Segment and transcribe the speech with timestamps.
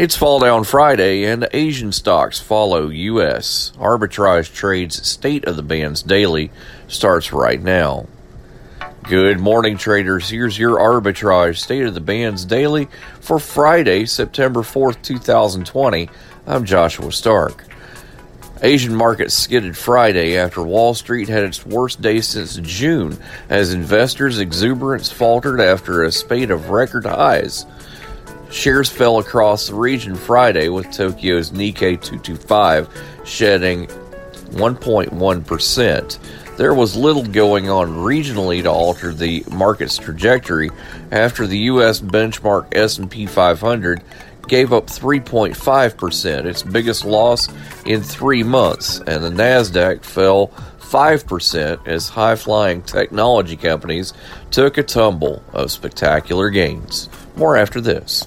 [0.00, 3.70] It's Fall Down Friday, and Asian stocks follow U.S.
[3.76, 6.50] Arbitrage Trade's State of the Bands Daily
[6.88, 8.06] starts right now.
[9.02, 10.30] Good morning, traders.
[10.30, 12.88] Here's your Arbitrage State of the Bands Daily
[13.20, 16.08] for Friday, September 4th, 2020.
[16.46, 17.66] I'm Joshua Stark.
[18.62, 23.18] Asian markets skidded Friday after Wall Street had its worst day since June
[23.50, 27.66] as investors' exuberance faltered after a spate of record highs.
[28.50, 32.88] Shares fell across the region Friday with Tokyo's Nikkei 225
[33.24, 36.18] shedding 1.1%.
[36.56, 40.70] There was little going on regionally to alter the market's trajectory
[41.12, 44.02] after the US benchmark S&P 500
[44.48, 47.48] gave up 3.5%, its biggest loss
[47.86, 50.48] in 3 months, and the Nasdaq fell
[50.80, 54.12] 5% as high-flying technology companies
[54.50, 57.08] took a tumble of spectacular gains.
[57.36, 58.26] More after this.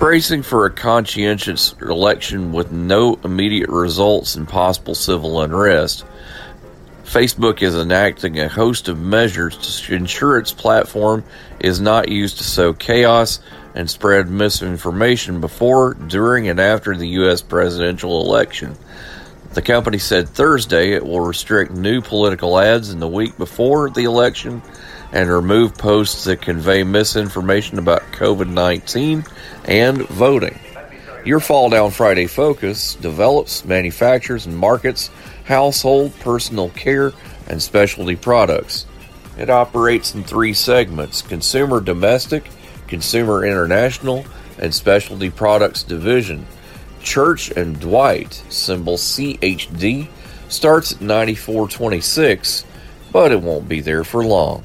[0.00, 6.06] Bracing for a conscientious election with no immediate results and possible civil unrest,
[7.04, 11.22] Facebook is enacting a host of measures to ensure its platform
[11.60, 13.40] is not used to sow chaos
[13.74, 17.42] and spread misinformation before, during, and after the U.S.
[17.42, 18.78] presidential election.
[19.52, 24.04] The company said Thursday it will restrict new political ads in the week before the
[24.04, 24.62] election
[25.12, 29.24] and remove posts that convey misinformation about COVID 19
[29.64, 30.58] and voting.
[31.24, 35.10] Your Fall Down Friday focus develops, manufactures, and markets
[35.44, 37.12] household, personal care,
[37.48, 38.86] and specialty products.
[39.36, 42.48] It operates in three segments consumer domestic,
[42.86, 44.24] consumer international,
[44.58, 46.46] and specialty products division.
[47.02, 50.08] Church and Dwight, symbol CHD,
[50.48, 52.64] starts at 9426,
[53.12, 54.64] but it won't be there for long.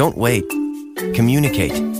[0.00, 0.48] Don't wait.
[1.14, 1.99] Communicate.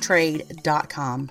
[0.00, 1.30] trade.com.